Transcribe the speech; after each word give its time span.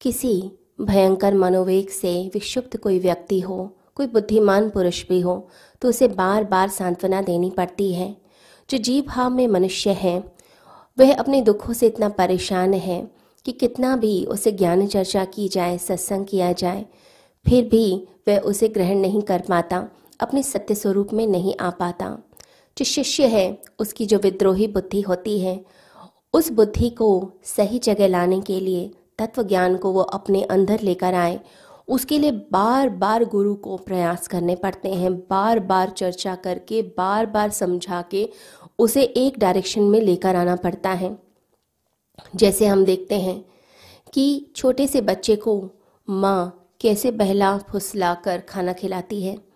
किसी 0.00 0.50
भयंकर 0.80 1.34
मनोवेग 1.34 1.88
से 1.88 2.30
विक्षुब्ध 2.34 2.76
कोई 2.76 2.98
व्यक्ति 2.98 3.40
हो, 3.40 3.76
कोई 3.94 4.06
बुद्धिमान 4.06 4.68
पुरुष 4.70 5.02
भी 5.08 5.20
हो 5.20 5.48
तो 5.82 5.88
उसे 5.88 6.08
बार 6.08 6.44
बार 6.44 6.68
सांत्वना 6.68 7.20
देनी 7.22 7.50
पड़ती 7.50 7.92
है। 7.94 8.16
जो 8.70 8.78
जीव 8.78 9.04
भाव 9.04 9.30
में 9.30 9.46
मनुष्य 9.48 9.90
है, 9.90 10.18
वह 10.98 11.14
अपने 11.14 11.40
दुखों 11.42 11.72
से 11.72 11.86
इतना 11.86 12.08
परेशान 12.08 12.74
है 12.74 13.10
कि 13.46 13.52
कितना 13.52 13.96
भी 13.96 14.24
उसे 14.24 14.52
ज्ञान 14.52 14.86
चर्चा 14.86 15.24
की 15.24 15.48
जाए, 15.48 15.78
सत्संग 15.78 16.26
किया 16.26 16.52
जाए, 16.52 16.84
फिर 17.46 17.68
भी 17.68 18.08
वह 18.28 18.38
उसे 18.38 18.68
ग्रहण 18.68 18.98
नहीं 18.98 19.22
कर 19.22 19.42
पाता, 19.48 19.88
अपने 20.20 20.42
सत्य 20.42 20.74
स्वरूप 20.74 21.12
में 21.12 21.26
नहीं 21.26 21.54
आ 21.60 21.70
पाता। 21.70 22.18
जो 22.78 22.84
शिष्य 22.84 23.26
है, 23.26 23.62
उसकी 23.78 24.06
जो 24.06 24.18
विद्रोही 24.18 24.66
बुद्धि 24.66 25.00
होती 25.00 25.38
है, 25.40 25.64
उस 26.34 26.50
बुद्धि 26.52 26.90
को 26.90 27.32
सही 27.44 27.78
जगह 27.78 28.08
लाने 28.08 28.40
के 28.40 28.60
लिए 28.60 28.90
तत्व 29.20 29.42
ज्ञान 29.42 29.76
को 29.76 29.92
वो 29.92 30.00
अपने 30.00 30.42
अंदर 30.42 30.80
लेकर 30.80 31.14
आए। 31.14 31.40
उसके 31.88 32.18
लिए 32.18 32.30
बार 32.52 32.88
बार 32.88 33.24
गुरु 33.24 33.54
को 33.54 33.76
प्रयास 33.76 34.28
करने 34.28 34.54
पड़ते 34.54 34.88
हैं। 34.88 35.12
बार 35.20 35.60
बार 35.60 35.90
चर्चा 35.90 36.34
करके 36.34 36.82
बार 36.98 37.26
बार 37.26 37.50
समझा 37.50 38.02
के 38.02 38.28
उसे 38.78 39.02
एक 39.02 39.38
डायरेक्शन 39.38 39.82
में 39.82 40.00
लेकर 40.00 40.36
आना 40.36 40.56
पड़ता 40.56 40.90
है। 40.90 41.16
जैसे 42.36 42.66
हम 42.66 42.84
देखते 42.84 43.20
हैं 43.20 43.44
कि 44.12 44.46
छोटे 44.56 44.86
से 44.86 45.00
बच्चे 45.00 45.36
को 45.36 45.70
माँ 46.08 46.56
कैसे 46.80 47.10
बहला 47.10 47.58
फुसला 47.58 48.14
कर 48.14 48.40
खाना 48.40 48.72
खिलाती 48.72 49.22
है। 49.22 49.49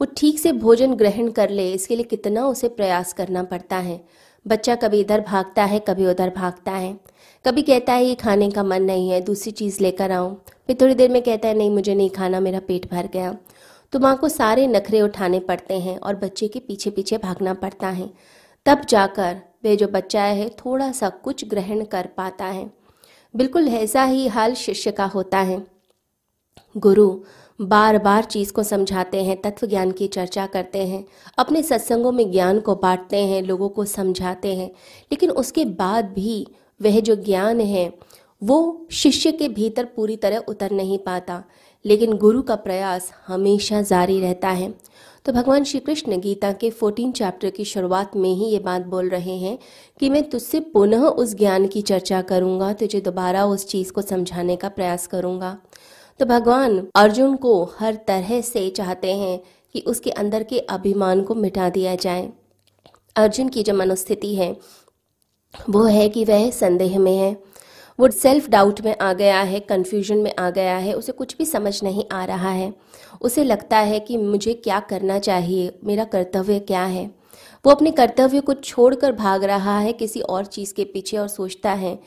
वो 0.00 0.06
ठीक 0.16 0.38
से 0.38 0.52
भोजन 0.52 0.94
ग्रहण 0.94 1.30
कर 1.30 1.50
ले, 1.50 1.72
इसके 1.72 1.96
लिए 1.96 2.04
कितना 2.04 2.46
उसे 2.46 2.68
प्रयास 2.68 3.12
करना 3.12 3.42
पड़ता 3.42 3.76
है। 3.76 4.00
बच्चा 4.46 4.74
कभी 4.74 5.00
इधर 5.00 5.20
भागता 5.20 5.64
है, 5.64 5.78
कभी 5.78 6.06
उधर 6.06 6.30
भागता 6.30 6.72
है। 6.72 6.98
कभी 7.44 7.62
कहता 7.62 7.92
है, 7.92 8.04
ये 8.04 8.14
खाने 8.14 8.50
का 8.50 8.62
मन 8.62 8.82
नहीं 8.82 9.10
है, 9.10 9.20
दूसरी 9.20 9.52
चीज़ 9.52 9.82
लेकर 9.82 10.12
आऊँ 10.12 10.34
फिर 10.66 10.76
थोड़ी 10.80 10.94
देर 10.94 11.10
में 11.10 11.22
कहता 11.22 11.48
है, 11.48 11.54
नहीं, 11.54 11.70
मुझे 11.70 11.94
नहीं 11.94 12.10
खाना, 12.10 12.40
मेरा 12.40 12.60
पेट 12.60 12.90
भर 12.90 13.06
गया। 13.06 13.36
तो 13.92 13.98
माँ 13.98 14.16
को 14.16 14.28
सारे 14.28 14.66
नखरे 14.66 15.00
उठाने 15.00 15.40
पड़ते 15.40 15.78
हैं 15.78 15.98
और 15.98 16.14
बच्चे 16.14 16.48
के 16.48 16.58
पीछे 16.58 16.90
पीछे 16.90 17.18
भागना 17.18 17.54
पड़ता 17.54 17.88
है। 17.88 18.10
तब 18.66 18.80
जाकर 18.88 19.36
वे 19.64 19.76
जो 19.76 19.88
बच्चा 19.88 20.22
है 20.22 20.48
थोड़ा 20.48 20.90
सा 20.92 21.08
कुछ 21.08 21.48
ग्रहण 21.48 21.84
कर 21.84 22.08
पाता 22.16 22.44
है। 22.44 22.70
बिल्कुल 23.34 23.68
ऐसा 23.68 24.04
ही 24.04 24.26
हाल 24.26 24.54
शिष्य 24.54 24.90
का 24.90 25.04
होता 25.04 25.38
है। 25.38 25.66
गुरु 26.76 27.08
बार 27.60 27.98
बार 27.98 28.24
चीज़ 28.24 28.52
को 28.52 28.62
समझाते 28.62 29.24
हैं 29.24 29.42
तत्व 29.42 29.66
ज्ञान 29.66 29.90
की 29.90 30.08
चर्चा 30.08 30.46
करते 30.46 30.78
हैं, 30.78 31.04
अपने 31.38 31.62
सत्संगों 31.62 32.12
में 32.12 32.32
ज्ञान 32.32 32.60
को 32.60 32.74
बांटते 32.74 33.16
हैं, 33.16 33.42
लोगों 33.42 33.68
को 33.68 33.84
समझाते 33.84 34.54
हैं। 34.54 34.70
लेकिन 35.12 35.30
उसके 35.30 35.64
बाद 35.64 36.04
भी 36.04 36.46
वह 36.82 37.00
जो 37.00 37.16
ज्ञान 37.16 37.60
है, 37.60 37.92
वो 38.42 38.86
शिष्य 38.90 39.32
के 39.32 39.48
भीतर 39.48 39.84
पूरी 39.84 40.16
तरह 40.16 40.38
उतर 40.38 40.70
नहीं 40.70 40.98
पाता। 40.98 41.44
लेकिन 41.86 42.12
गुरु 42.12 42.42
का 42.42 42.54
प्रयास 42.54 43.12
हमेशा 43.26 43.82
जारी 43.82 44.20
रहता 44.20 44.48
है। 44.48 44.74
तो 45.24 45.32
भगवान 45.32 45.64
श्री 45.64 45.80
कृष्ण 45.80 46.20
गीता 46.20 46.52
के 46.52 46.70
14 46.70 47.12
चैप्टर 47.12 47.50
की 47.50 47.64
शुरुआत 47.64 48.16
में 48.16 48.34
ही 48.34 48.46
ये 48.46 48.58
बात 48.58 48.86
बोल 48.86 49.08
रहे 49.08 49.36
हैं 49.36 49.58
कि 50.00 50.10
मैं 50.10 50.30
तुझसे 50.30 50.60
पुनः 50.60 50.98
उस 50.98 51.34
ज्ञान 51.34 51.66
की 51.66 51.82
चर्चा 51.82 52.22
करूँगा, 52.22 52.72
तुझे 52.72 53.00
दोबारा 53.00 53.46
उस 53.46 53.66
चीज़ 53.66 53.92
को 53.92 54.02
समझाने 54.02 54.56
का 54.56 54.68
प्रयास 54.68 55.06
करूँगा। 55.06 55.58
तो 56.20 56.26
भगवान 56.26 56.86
अर्जुन 56.94 57.36
को 57.36 57.64
हर 57.78 57.94
तरह 57.94 58.40
से 58.40 58.70
चाहते 58.70 59.12
हैं 59.14 59.40
कि 59.72 59.80
उसके 59.80 60.10
अंदर 60.10 60.42
के 60.42 60.58
अभिमान 60.58 61.22
को 61.22 61.34
मिटा 61.34 61.70
दिया 61.70 61.94
जाए। 61.94 62.32
अर्जुन 63.16 63.48
की 63.48 63.62
जो 63.62 63.74
मनोस्थिति 63.74 64.34
है, 64.34 64.56
वो 65.70 65.82
है 65.82 66.08
कि 66.08 66.24
वह 66.24 66.50
संदेह 66.50 66.98
में 66.98 67.16
है। 67.16 67.36
वो 68.00 68.10
सेल्फ 68.10 68.48
डाउट 68.48 68.80
में 68.80 68.96
आ 69.00 69.12
गया 69.12 69.40
है 69.40 69.60
कन्फ्यूज़न 69.60 70.18
में 70.18 70.34
आ 70.38 70.50
गया 70.50 70.76
है, 70.76 70.92
उसे 70.92 71.12
कुछ 71.12 71.36
भी 71.36 71.46
समझ 71.46 71.82
नहीं 71.82 72.04
आ 72.12 72.24
रहा 72.24 72.50
है। 72.50 72.74
उसे 73.20 73.44
लगता 73.44 73.78
है 73.78 74.00
कि 74.00 74.16
मुझे 74.16 74.54
क्या 74.54 74.80
करना 74.80 75.18
चाहिए, 75.18 75.78
मेरा 75.84 76.04
कर्तव्य 76.04 76.58
क्या 76.58 76.84
है? 76.84 77.10
वो 77.66 77.72
अपने 77.72 77.90
कर्तव्य 77.90 78.40
को 78.40 78.54
छोड़कर 78.54 79.12
भाग 79.12 79.44
रहा 79.44 79.78
है, 79.78 79.92
किसी 79.92 80.20
और 80.20 80.44
चीज़ 80.44 80.74
के 80.74 80.84
पीछे 80.84 81.16
और 81.16 81.28
सोचता 81.28 81.72
है 81.72 81.98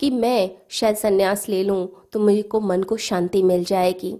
कि 0.00 0.10
मैं 0.10 0.50
शायद 0.70 0.96
संन्यास 0.96 1.48
ले 1.48 1.62
लूँ 1.62 1.88
तो 2.12 2.20
मुझे 2.20 2.42
को 2.42 2.60
मन 2.60 2.82
को 2.82 2.96
शांति 2.96 3.42
मिल 3.42 3.64
जाएगी। 3.64 4.16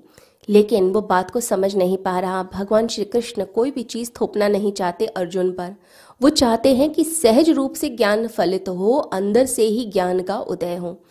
लेकिन 0.48 0.90
वो 0.92 1.00
बात 1.00 1.30
को 1.30 1.40
समझ 1.40 1.74
नहीं 1.76 1.96
पा 1.96 2.18
रहा। 2.20 2.42
भगवान 2.42 2.88
श्री 2.88 3.04
कृष्ण 3.04 3.44
कोई 3.44 3.70
भी 3.70 3.82
चीज़ 3.82 4.10
थोपना 4.20 4.48
नहीं 4.48 4.72
चाहते 4.72 5.06
अर्जुन 5.06 5.50
पर। 5.50 5.74
वो 6.22 6.28
चाहते 6.28 6.74
हैं 6.74 6.92
कि 6.92 7.04
सहज 7.04 7.50
रूप 7.50 7.74
से 7.74 7.88
ज्ञान 7.88 8.26
फलित 8.26 8.68
हो, 8.68 8.92
अंदर 8.92 9.46
से 9.46 9.62
ही 9.62 9.84
ज्ञान 9.84 10.20
का 10.20 10.38
उदय 10.38 10.76
हो। 10.76 11.02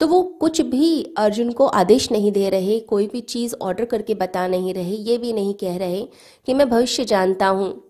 तो 0.00 0.06
वो 0.06 0.22
कुछ 0.22 0.60
भी 0.60 1.14
अर्जुन 1.18 1.52
को 1.52 1.66
आदेश 1.66 2.10
नहीं 2.12 2.32
दे 2.32 2.48
रहे, 2.50 2.78
कोई 2.80 3.06
भी 3.06 3.20
चीज़ 3.20 3.54
ऑर्डर 3.62 3.84
करके 3.84 4.14
बता 4.14 4.46
नहीं 4.46 4.74
रहे, 4.74 4.94
ये 4.94 5.18
भी 5.18 5.32
नहीं 5.32 5.54
कह 5.54 5.76
रहे 5.76 6.02
कि 6.46 6.54
मैं 6.54 6.68
भविष्य 6.70 7.04
जानता 7.04 7.46
हूँ। 7.46 7.82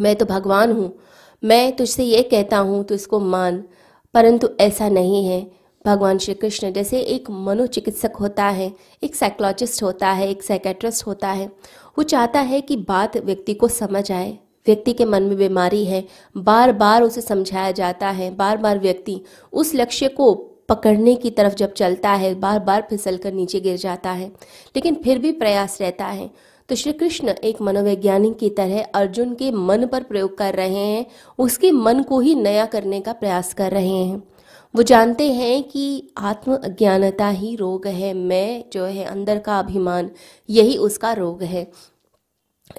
मैं 0.00 0.16
तो 0.16 0.24
भगवान 0.24 0.72
हूँ। 0.72 0.92
मैं 1.42 1.76
तुझसे 1.76 2.04
ये 2.04 2.22
कहता 2.22 2.58
हूँ 2.58 2.84
तो 2.84 2.94
इसको 2.94 3.20
मान। 3.20 3.64
परंतु 4.14 4.48
ऐसा 4.60 4.88
नहीं 4.88 5.26
है। 5.26 5.50
भगवान 5.86 6.18
श्री 6.18 6.34
कृष्ण 6.34 6.72
जैसे 6.72 7.00
एक 7.00 7.30
मनोचिकित्सक 7.30 8.12
होता 8.20 8.44
है, 8.44 8.72
एक 9.02 9.14
साइकोलॉजिस्ट 9.14 9.82
होता 9.82 10.10
है, 10.10 10.28
एक 10.28 10.42
साइकेट्रिस्ट 10.42 11.06
होता 11.06 11.28
है, 11.28 11.46
वो 11.98 12.02
चाहता 12.02 12.40
है 12.40 12.60
कि 12.60 12.76
बात 12.76 13.16
व्यक्ति 13.16 13.54
को 13.54 13.68
समझ 13.68 14.12
आए। 14.12 14.38
व्यक्ति 14.66 14.92
के 14.92 15.04
मन 15.04 15.22
में 15.22 15.36
बीमारी 15.36 15.84
है 15.84 16.06
बार 16.36 16.72
बार 16.72 17.02
उसे 17.02 17.20
समझाया 17.20 17.70
जाता 17.70 18.10
है 18.10 18.36
बार 18.36 18.56
बार 18.56 18.78
व्यक्ति 18.78 19.20
उस 19.52 19.74
लक्ष्य 19.74 20.08
को 20.08 20.34
पकड़ने 20.68 21.14
की 21.14 21.30
तरफ़ 21.30 21.54
जब 21.54 21.72
चलता 21.72 22.10
है 22.10 22.34
बार 22.34 22.58
बार 22.58 22.86
फिसल 22.90 23.16
कर 23.16 23.32
नीचे 23.32 23.60
गिर 23.60 23.76
जाता 23.76 24.10
है। 24.10 24.28
लेकिन 24.76 24.94
फिर 24.94 25.18
भी 25.18 25.32
प्रयास 25.32 25.78
रहता 25.80 26.06
है। 26.06 26.30
तो 26.68 26.74
श्री 26.74 26.92
कृष्ण 26.92 27.28
एक 27.28 27.62
मनोवैज्ञानिक 27.62 28.38
की 28.38 28.50
तरह 28.50 28.84
अर्जुन 28.94 29.34
के 29.34 29.50
मन 29.50 29.86
पर 29.86 30.02
प्रयोग 30.02 30.38
कर 30.38 30.54
रहे 30.54 30.74
हैं, 30.74 31.06
उसके 31.38 31.70
मन 31.70 32.02
को 32.02 32.20
ही 32.20 32.34
नया 32.34 32.66
करने 32.66 33.00
का 33.00 33.12
प्रयास 33.12 33.54
कर 33.54 33.70
रहे 33.70 33.96
हैं। 33.96 34.22
वो 34.76 34.82
जानते 34.82 35.32
हैं 35.32 35.62
कि 35.62 36.10
आत्म 36.18 36.56
अज्ञानता 36.56 37.28
ही 37.28 37.56
रोग 37.56 37.86
है, 37.86 38.14
मैं 38.14 38.64
जो 38.72 38.84
है 38.84 39.04
अंदर 39.04 39.38
का 39.38 39.58
अभिमान, 39.58 40.10
यही 40.50 40.76
उसका 40.76 41.12
रोग 41.12 41.42
है। 41.42 41.70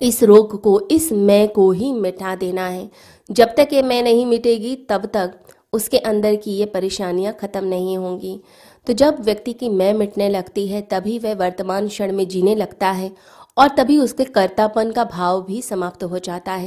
इस 0.02 0.24
रोग 0.24 0.62
को, 0.62 0.88
इस 0.92 1.12
मैं 1.12 1.48
को 1.48 1.72
ही 1.72 1.94
मिटा 1.94 2.36
देना 2.36 2.68
है। 2.68 2.90
जब 3.32 3.48
तक 3.58 3.70
ये 3.74 3.82
मैं 3.82 4.04
नहीं 4.04 4.26
मिटेगी, 4.26 4.76
तब 4.76 5.06
तक 5.06 5.34
उसके 5.74 5.98
अंदर 5.98 6.36
की 6.36 6.52
ये 6.52 6.66
परेशानियाँ 6.66 7.34
खत्म 7.34 7.66
नहीं 7.66 7.98
होंगी। 7.98 8.42
तो 8.88 8.94
जब 8.94 9.20
व्यक्ति 9.20 9.54
की 9.54 9.70
मैं 9.70 9.94
मिटने 9.94 10.30
लगती 10.30 10.68
है, 10.68 10.82
तभी 10.82 11.20
वह 11.20 11.36
वर्तमान 11.36 11.88
क्षण 11.88 12.12
में 12.12 12.28
जीने 12.28 12.56
लगता 12.56 12.92
है 12.92 13.36
और 13.58 13.68
तभी 13.68 13.98
उसके 13.98 14.24
कर्तापन 14.24 14.92
का 14.92 15.04
भाव 15.04 15.42
भी 15.42 15.62
समाप्त 15.62 16.04
हो 16.04 16.20
जाता 16.20 16.52
है। 16.52 16.64